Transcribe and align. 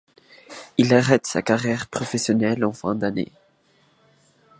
Il 0.79 0.95
arrête 0.95 1.27
sa 1.27 1.43
carrière 1.43 1.85
professionnelle 1.87 2.65
en 2.65 2.71
fin 2.73 2.95
d'année. 2.95 3.31